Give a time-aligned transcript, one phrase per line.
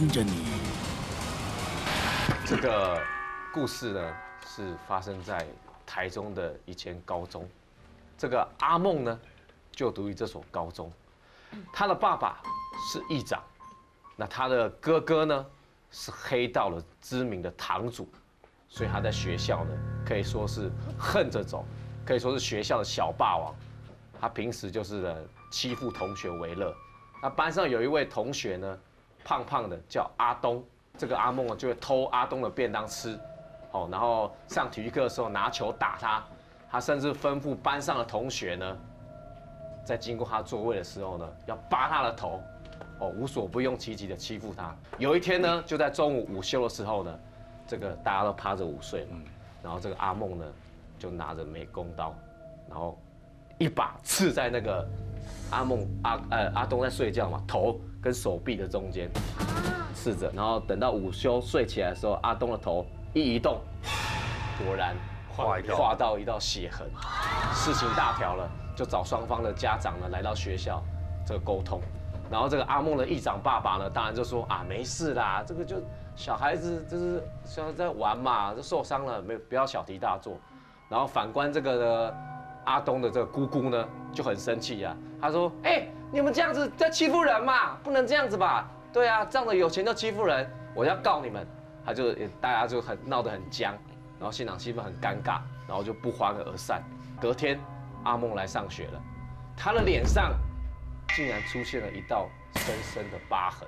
[0.00, 0.32] 跟着你。
[2.46, 2.98] 这个
[3.52, 5.46] 故事呢，是发生在
[5.84, 7.46] 台中的一间高中。
[8.16, 9.20] 这个阿梦呢，
[9.70, 10.90] 就读于这所高中。
[11.70, 12.40] 他的爸爸
[12.90, 13.42] 是议长，
[14.16, 15.46] 那他的哥哥呢，
[15.90, 18.08] 是黑道的知名的堂主，
[18.70, 19.76] 所以他在学校呢，
[20.06, 21.62] 可以说是横着走，
[22.06, 23.54] 可以说是学校的小霸王。
[24.18, 25.14] 他平时就是
[25.52, 26.74] 欺负同学为乐。
[27.22, 28.78] 那班上有一位同学呢，
[29.24, 30.62] 胖胖的，叫阿东。
[30.98, 33.18] 这个阿梦啊，就会偷阿东的便当吃，
[33.70, 36.22] 哦，然后上体育课的时候拿球打他。
[36.70, 38.76] 他甚至吩咐班上的同学呢，
[39.84, 42.40] 在经过他座位的时候呢，要扒他的头，
[42.98, 44.76] 哦，无所不用其极的欺负他。
[44.98, 47.18] 有一天呢，就在中午午休的时候呢，
[47.66, 49.16] 这个大家都趴着午睡嘛，
[49.62, 50.44] 然后这个阿梦呢，
[50.98, 52.14] 就拿着美工刀，
[52.68, 52.96] 然后
[53.58, 54.86] 一把刺在那个
[55.50, 59.10] 阿梦阿呃阿东在睡觉嘛，头跟手臂的中间
[59.94, 63.60] 刺着，然后等到午休睡起来的时候，阿东的头一移动，
[64.64, 64.94] 果然。
[65.74, 66.86] 划到一道血痕，
[67.54, 70.82] 事情大条了，就找双方的家长呢来到学校，
[71.24, 71.80] 这个沟通。
[72.30, 75.76] 然后这个阿梦的议长爸爸呢，当然就说啊，没事啦，这个就
[76.14, 80.36] 小孩子就是像在玩嘛，就受伤了，没不要小题大做。
[80.90, 82.14] 然后反观这个
[82.64, 88.68] 阿东的这个姑姑呢，就很生气呀，他说，哎，你们这样子在欺负人嘛，不能这样子吧？
[88.92, 91.46] 对啊，仗着有钱就欺负人，我要告你们。
[91.82, 93.72] 他就大家就很闹得很僵。
[94.18, 96.82] 然后现场气氛很尴尬，然后就不欢而散。
[97.18, 97.58] 隔天，
[98.04, 99.02] 阿梦来上学了，
[99.56, 100.34] 他的脸上
[101.16, 103.66] 竟然出现了一道深深的疤痕。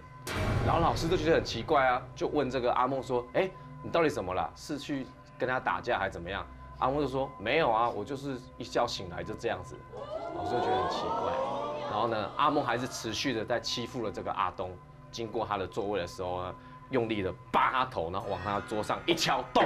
[0.67, 3.51] 然后老师就觉得很奇怪啊，就问这个阿梦说：“哎，
[3.83, 4.51] 你到底怎么了？
[4.55, 5.07] 是去
[5.39, 6.47] 跟他打架还是怎么样？”
[6.83, 9.79] 阿梦就说：“没有啊，我就是一觉醒来就这样子。”
[10.35, 11.33] 老师就觉得很奇怪。
[11.89, 14.77] 然后呢，阿梦还是持续的在欺负了这个阿东。
[15.13, 16.55] 经过他的座位的时候呢，
[16.91, 19.65] 用力的扒他头，然后往他桌上一敲，咚。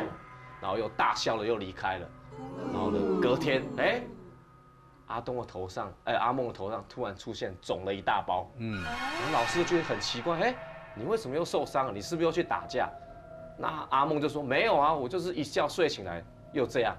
[0.60, 2.06] 然后又大笑了，又离开了。
[2.70, 4.02] 然后呢，隔天，哎，
[5.06, 8.46] 阿东的头上，哎，阿梦的头上突然出现肿了一大包。
[8.58, 10.54] 嗯，然后老师就觉得很奇怪，哎，
[10.94, 11.92] 你为什么又受伤了？
[11.92, 12.90] 你是不是又去打架？
[13.56, 16.94] 那阿梦就说没有啊，我就是一觉睡醒来又这样。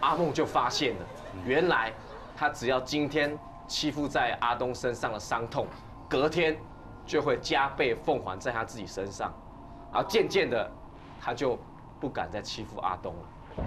[0.00, 1.06] 阿梦就发现了，
[1.44, 1.92] 原来
[2.36, 5.66] 他只要今天欺负在阿东身上的伤痛，
[6.08, 6.56] 隔天
[7.06, 9.32] 就会加倍奉还在他自己身上。
[9.92, 10.70] 然后渐渐的，
[11.20, 11.58] 他就。
[12.02, 13.64] 不敢再欺负阿东了，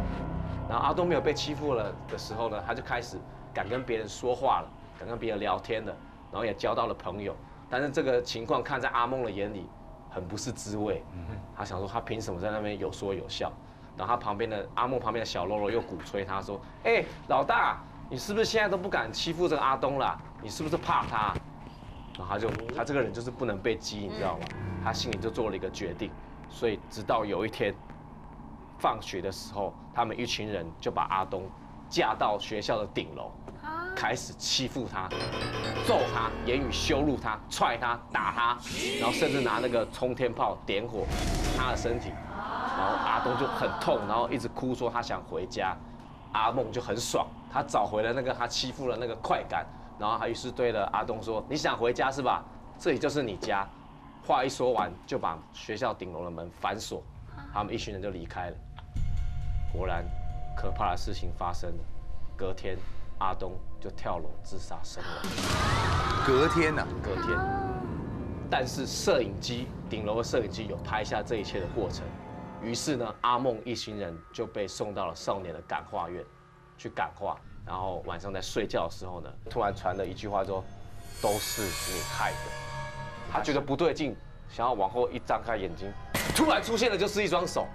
[0.67, 3.17] 然后阿东没有被欺负了的时候呢，他就开始
[3.53, 4.67] 敢跟别人说话了，
[4.99, 5.95] 敢跟别人聊天了，
[6.33, 7.33] 然后也交到了朋友。
[7.69, 9.69] 但是这个情况看在阿梦的眼里，
[10.09, 11.01] 很不是滋味。
[11.55, 13.49] 他想说他凭什么在那边有说有笑？
[13.97, 17.77] 然后他旁边的阿木旁边的小喽啰又鼓吹他说：“哎，老大，
[18.09, 20.17] 你是不是现在都不敢欺负这个阿东了？
[20.41, 21.33] 你是不是怕他？”
[22.17, 24.45] 然后他就他这个人就是不能被激，你知道吗？
[24.83, 26.09] 他心里就做了一个决定。
[26.49, 27.73] 所以直到有一天。
[28.77, 31.49] 放学的时候，他们一群人就把阿东
[31.89, 33.31] 架到学校的顶楼，
[33.95, 35.07] 开始欺负他、
[35.87, 38.57] 揍他、言语羞辱他、踹他、打他，
[38.99, 41.07] 然后甚至拿那个冲天炮点火
[41.57, 42.11] 他的身体，
[42.77, 45.75] 然后阿东就很痛，然后一直哭说他想回家。
[46.33, 49.65] 阿梦就很爽，他找回了那个他欺负的那个快感，
[49.97, 52.43] 然后他于是对了阿东说：“你想回家是吧？
[52.77, 53.65] 这里就是你家。”
[54.27, 57.01] 话一说完，就把学校顶楼的门反锁，
[57.53, 58.55] 他们一群人就离开了。
[59.71, 60.03] 果然，
[60.57, 61.83] 可怕的事情发生了。
[62.35, 62.77] 隔天，
[63.19, 66.25] 阿东就跳楼自杀身亡。
[66.27, 66.85] 隔天呢？
[67.01, 67.39] 隔天。
[68.49, 72.03] 但是摄影机顶楼的摄影机有拍下这一切的过程。
[72.65, 76.25] 于是呢，阿梦一行人就被送到了少年的感化院
[76.79, 77.37] 去感化。
[77.63, 80.63] 然后晚上在睡觉的时候呢，突然传了一句话说
[81.21, 82.37] ：“都是你害的。”
[83.31, 84.15] 他觉得不对劲，
[84.49, 85.91] 想要往后一张开眼睛，
[86.35, 87.67] 突然出现的就是一双手。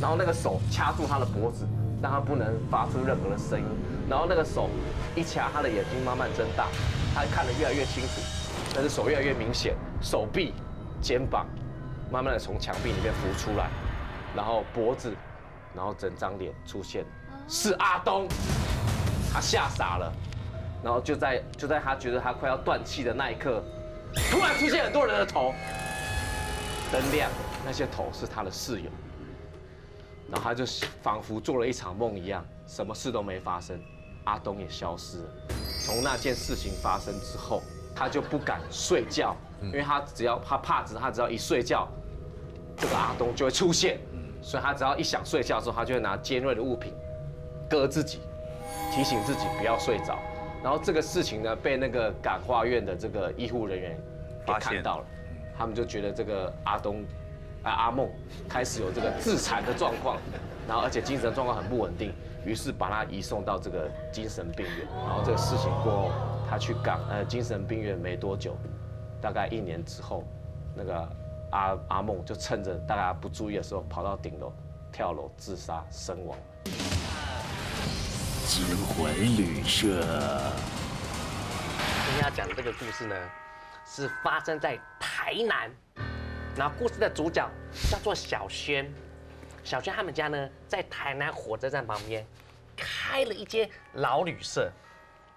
[0.00, 1.64] 然后那个手掐住他的脖子，
[2.02, 3.66] 让他不能发出任何的声音。
[4.08, 4.68] 然后那个手
[5.14, 6.66] 一掐，他的眼睛慢慢睁大，
[7.14, 8.20] 他看得越来越清楚，
[8.74, 10.54] 但是手越来越明显，手臂、
[11.00, 11.46] 肩膀
[12.10, 13.70] 慢慢的从墙壁里面浮出来，
[14.34, 15.14] 然后脖子，
[15.74, 17.04] 然后整张脸出现，
[17.48, 18.26] 是阿东，
[19.32, 20.12] 他吓傻了，
[20.82, 23.62] 然后就在就在他觉得他快要断气的那一刻，
[24.30, 25.54] 突然出现很多人的头，
[26.90, 27.30] 灯亮，
[27.64, 28.90] 那些头是他的室友。
[30.28, 30.64] 然后他就
[31.02, 33.80] 仿佛做了一场梦一样，什么事都没发生，
[34.24, 35.30] 阿东也消失了。
[35.84, 37.60] 从那件事情发生之后，
[37.96, 41.88] 他就不敢睡觉，因为他只要他怕，只他只要一睡觉，
[42.80, 43.98] 这个阿东就会出现。
[44.42, 46.94] 所以他只要一想睡觉的时候，他就会拿尖锐的物品
[47.68, 48.20] 割自己，
[48.90, 50.18] 提醒自己不要睡着。
[50.62, 53.98] 然后这个事情呢，被那个感化院的这个医护人员
[54.46, 55.04] 给看到了，
[55.56, 57.04] 他们就觉得这个阿东，
[57.62, 58.08] 啊阿梦
[58.48, 60.16] 开始有这个自残的状况，
[60.66, 62.14] 然后而且精神状况很不稳定，
[62.46, 64.86] 于是把他移送到这个精神病院。
[65.06, 66.10] 然后这个事情过后，
[66.48, 68.56] 他去港呃精神病院没多久，
[69.20, 70.24] 大概一年之后，
[70.74, 71.08] 那个
[71.50, 74.52] 阿阿梦就趁着大家不注意的时候，跑到顶楼
[74.92, 76.38] 跳楼自杀身亡。
[78.46, 80.00] 惊魂旅社。
[82.06, 83.16] 今天要讲的这个故事呢，
[83.86, 85.70] 是发生在台南。
[86.56, 87.48] 然后故事的主角
[87.88, 88.92] 叫做小轩，
[89.62, 92.26] 小轩他们家呢在台南火车站旁边
[92.76, 94.70] 开了一间老旅社。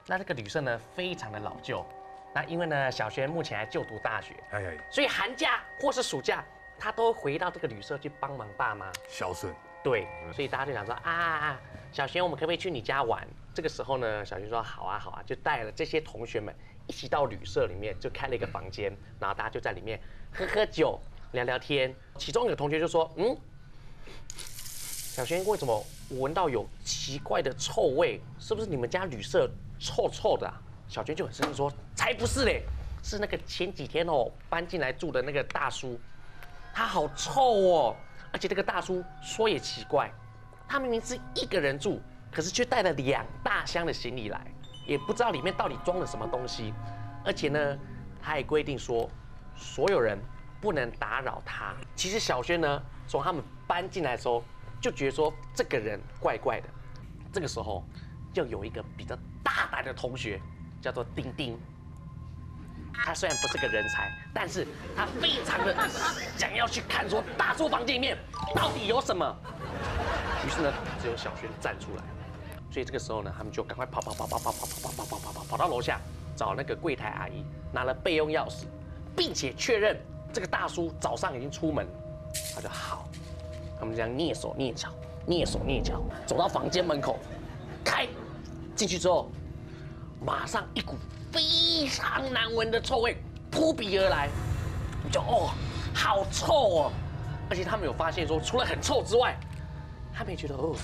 [0.08, 1.86] 那这个旅社呢非常的老旧。
[2.34, 6.44] 那因为呢小轩目前还就读大学，哎呀，所以寒假或是暑假
[6.80, 8.92] 他都回到这个旅社去帮忙爸妈。
[9.08, 9.54] 孝顺，
[9.84, 11.60] 对，所以大家就想说啊，
[11.92, 13.28] 小轩，我们可不可以去你家玩？
[13.54, 16.54] 这个时候呢，小轩说好啊好啊，就带了这些同学们
[16.88, 20.02] 一起到旅社里面，就开了一个房间，然后大家就在里面
[20.34, 21.00] 喝喝酒、
[21.34, 21.96] 聊聊天。
[22.18, 23.38] 其中有个同学就说，嗯，
[24.36, 28.20] 小轩为什么我闻到有奇怪的臭味？
[28.40, 29.48] 是不是你们家旅社
[29.80, 30.60] 臭臭的、啊？
[30.94, 32.62] 小轩就很生气说，才不是嘞，
[33.02, 36.00] 是那个前几天哦搬进来住的那个大叔，
[36.72, 37.96] 他好臭哦。
[38.32, 40.12] 而且这个大叔说也奇怪，
[40.70, 42.00] 他明明是一个人住，
[42.32, 44.46] 可是却带了两大箱的行李来，
[44.86, 46.72] 也不知道里面到底装了什么东西。
[47.26, 47.78] 而且呢，
[48.22, 49.10] 他还规定说，
[49.56, 50.20] 所有人
[50.62, 51.74] 不能打扰他。
[51.96, 54.44] 其实小轩呢，从他们搬进来的时候，
[54.80, 56.70] 就觉得说这个人怪怪的。
[57.32, 57.84] 这个时候，
[58.32, 60.40] 就有一个比较大胆的同学，
[60.84, 61.58] 叫做丁丁。
[62.94, 65.76] 他虽然不是个人才，但是他非常的
[66.38, 68.18] 想要去看说大叔房间里面
[68.54, 69.36] 到底有什么。
[70.46, 72.04] 于是呢，只有小轩站出来，
[72.70, 76.00] 所以这个时候呢，他们就赶快跑跑跑跑跑跑跑跑跑跑跑跑跑到楼下
[76.36, 78.66] 找那个柜台阿姨拿了备用钥匙，
[79.16, 79.98] 并且确认
[80.32, 81.88] 这个大叔早上已经出门。
[82.54, 83.08] 他就好，
[83.80, 84.90] 他们这样蹑手蹑脚、
[85.28, 87.20] 蹑手蹑脚走到房间门口，
[87.84, 88.08] 开
[88.76, 89.32] 进去之后，
[90.26, 90.96] 马上一股
[91.32, 93.18] 非常难闻的臭味
[93.52, 94.30] 扑鼻而来，
[95.04, 95.52] 你就哦，
[95.94, 96.92] 好臭哦！
[97.50, 99.36] 而且他们有发现说，除了很臭之外，
[100.14, 100.76] 他们也觉得哦，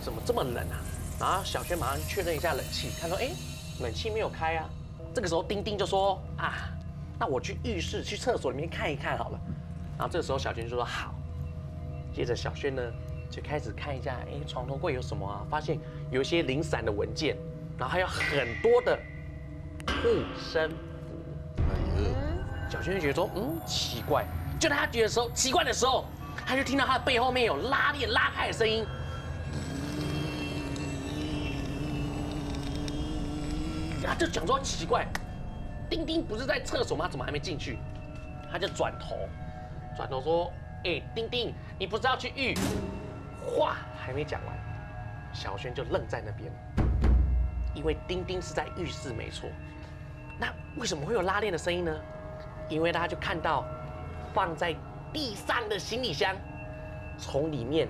[0.00, 0.78] 怎么这么冷啊？
[1.18, 3.30] 然后小轩马上确认一下冷气，看说哎，
[3.80, 4.68] 冷气没有开啊。
[5.12, 6.70] 这个时候丁丁就说啊，
[7.18, 9.40] 那我去浴室、去厕所里面看一看好了。
[9.98, 11.12] 然后这个时候小轩就说好。
[12.14, 12.82] 接着小轩呢
[13.28, 15.44] 就开始看一下，哎，床头柜有什么啊？
[15.50, 15.78] 发现
[16.10, 17.36] 有一些零散的文件，
[17.80, 18.94] 然后还有很多的
[19.86, 20.76] 护身符。
[22.68, 24.26] 小轩就觉得说，嗯，奇怪。
[24.60, 26.04] 就在他觉得时候奇怪的时候，
[26.46, 28.84] 他就听到他的背后面有拉链拉开的声音。
[34.04, 35.06] 他就讲说奇怪，
[35.88, 37.08] 丁丁不是在厕所吗？
[37.08, 37.78] 怎么还没进去？
[38.52, 39.16] 他就转头，
[39.96, 40.52] 转头说
[40.84, 42.54] ：“哎，丁丁，你不是要去浴？”
[43.40, 44.54] 话还没讲完，
[45.32, 46.52] 小轩就愣在那边，
[47.74, 49.48] 因为丁丁是在浴室没错。
[50.38, 51.92] 那为什么会有拉链的声音呢？
[52.68, 53.64] 因为他就看到
[54.32, 54.74] 放在
[55.12, 56.34] 地上的行李箱，
[57.18, 57.88] 从里面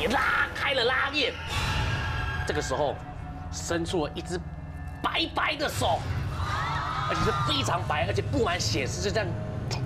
[0.00, 1.32] 也拉开了拉链。
[2.46, 2.94] 这个时候，
[3.52, 4.40] 伸出了一只
[5.02, 6.00] 白白的手，
[7.10, 9.28] 而且是非常白，而且布满血丝，就这样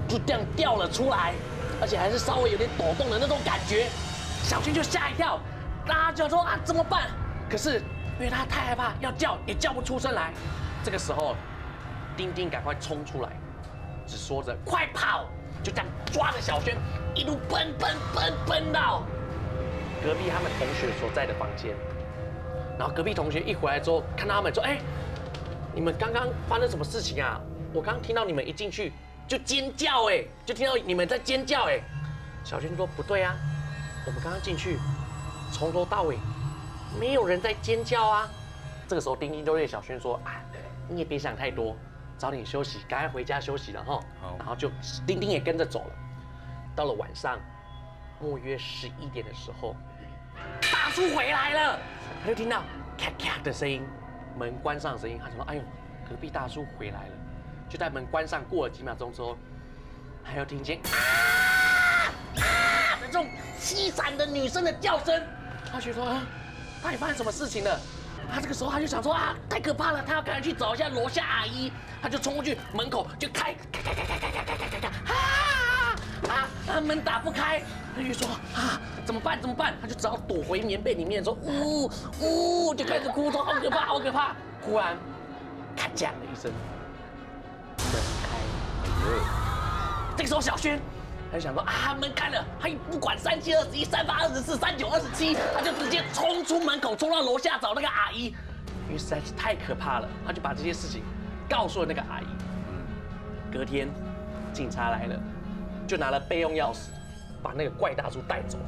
[0.08, 1.34] 就这样掉了出来，
[1.80, 3.88] 而且还是稍微有点抖动的那种感觉。
[4.44, 5.40] 小军就吓一跳，
[5.86, 7.08] 大家就说啊怎么办？
[7.50, 7.78] 可是
[8.18, 10.32] 因为他太害怕，要叫也叫不出声来。
[10.84, 11.36] 这个时候，
[12.16, 13.30] 丁丁赶快冲出来，
[14.06, 15.26] 只说着快跑，
[15.62, 16.76] 就这样抓着小轩
[17.14, 19.02] 一路奔奔奔奔到
[20.02, 21.74] 隔壁他们同学所在的房间。
[22.78, 24.78] 然后隔壁同学一回来之后，看到他们说：“哎，
[25.74, 27.40] 你们刚刚发生什么事情啊？
[27.72, 28.92] 我刚听到你们一进去
[29.28, 31.80] 就尖叫，哎，就听到你们在尖叫，哎。”
[32.42, 33.36] 小轩说：“不对啊，
[34.06, 34.78] 我们刚刚进去，
[35.52, 36.18] 从头到尾
[36.98, 38.28] 没有人在尖叫啊。”
[38.88, 40.40] 这个时候，丁丁就对小轩说：“啊，
[40.88, 41.76] 你也别想太多，
[42.18, 44.00] 早点休息，赶快回家休息了哈。”
[44.38, 44.70] 然后就
[45.06, 45.90] 丁丁也跟着走了。
[46.74, 47.38] 到了晚上，
[48.20, 49.76] 莫约十一点的时候，
[50.72, 51.78] 大叔回来了。
[52.22, 52.62] 他就听到
[52.98, 53.82] 咔咔的声音，
[54.36, 55.18] 门关上的声音。
[55.22, 55.62] 他说：“哎呦，
[56.08, 57.14] 隔壁大叔回来了。”
[57.68, 59.38] 就在门关上过了几秒钟之后，
[60.22, 63.26] 还要听见啊啊的这种
[63.58, 65.22] 凄惨的女生的叫声。
[65.70, 66.04] 他觉得说，
[66.82, 67.78] 到底发生什么事情了？
[68.32, 71.70] 他这个时候他就想说啊，太可怕了，他要赶紧去找一下楼下阿姨。
[72.00, 75.94] 他就冲过去门口就开开开开开开开开开开啊
[76.28, 76.80] 啊啊！
[76.80, 77.62] 门打不开，
[77.94, 78.80] 他就说啊。
[79.04, 79.40] 怎么办？
[79.40, 79.74] 怎么办？
[79.82, 81.90] 他就只好躲回棉被里面，说呜
[82.20, 84.34] 呜，就开始哭，说好可怕，好可怕。
[84.60, 84.96] 忽然，
[85.76, 86.52] 咔讲了一声，
[87.92, 88.28] 门开
[90.16, 90.80] 这个时候小轩
[91.32, 98.26] 他想说啊门开了，他也不管三七二十一、三八二十四、三九二十七，他就直接冲出门口，冲到楼下找那个阿姨，
[98.86, 101.02] 因为实在是太可怕了，他就把这些事情
[101.48, 102.24] 告诉了那个阿姨。
[103.50, 103.88] 隔天
[104.52, 105.18] 警察来了，
[105.86, 106.88] 就拿了备用钥匙
[107.42, 108.58] 把那个怪大叔带走。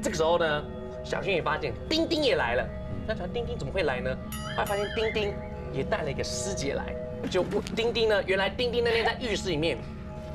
[0.00, 0.64] 这个时候呢，
[1.04, 2.64] 小轩也发现丁丁也来了。
[3.08, 4.16] 那想丁丁怎么会来呢？
[4.56, 5.34] 他发现丁丁
[5.72, 6.94] 也带了一个师姐来。
[7.28, 9.78] 就不丁丁呢，原来丁丁那天在浴室里面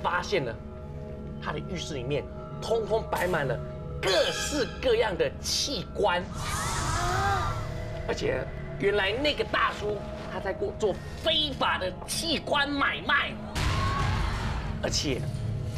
[0.03, 0.53] 发现了
[1.41, 2.23] 他的浴室里面
[2.61, 3.57] 通通摆满了
[4.01, 6.23] 各式各样的器官，
[8.07, 8.45] 而且
[8.79, 9.97] 原来那个大叔
[10.31, 10.93] 他在过做
[11.23, 13.31] 非法的器官买卖，
[14.81, 15.21] 而且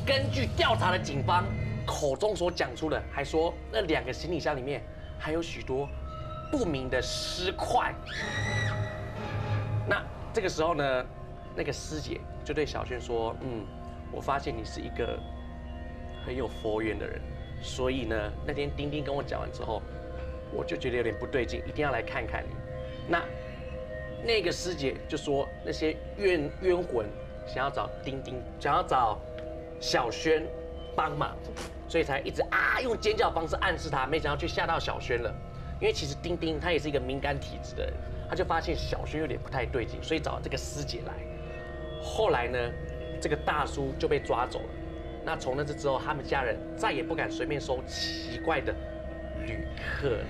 [0.05, 1.46] 根据调查的警方
[1.86, 4.82] 口中所讲出的，还说那两个行李箱里面
[5.17, 5.88] 还有许多
[6.51, 7.93] 不明的尸块。
[9.88, 10.01] 那
[10.34, 11.05] 这个时候呢，
[11.55, 13.65] 那个师姐就对小轩说：“嗯，
[14.12, 15.20] 我发现你是一个
[16.25, 17.22] 很有佛缘的人，
[17.62, 19.82] 所以呢，那天丁丁跟我讲完之后，
[20.51, 22.56] 我就觉得有点不对劲，一定要来看看你。”
[23.08, 23.24] 那
[24.25, 27.06] 那个师姐就说那些冤冤魂
[27.46, 29.20] 想要找丁丁，想要找
[29.80, 30.46] 小轩
[30.96, 31.36] 帮忙，
[31.89, 35.34] 所以才一直啊用尖叫方式暗示他，没想到却吓到小轩了。
[35.82, 37.94] 因为其实丁丁他也是一个敏感体质的人，
[38.30, 41.13] 他就发现小轩有点不太对劲，所以找这个师姐来。
[42.01, 42.58] 后来呢，
[43.20, 44.65] 这个大叔就被抓走了。
[45.25, 48.75] 那从那次之后，他们家人再也不敢随便收奇怪的
[49.46, 50.25] 旅客了。